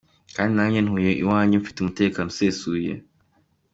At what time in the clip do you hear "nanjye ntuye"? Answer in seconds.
0.57-1.11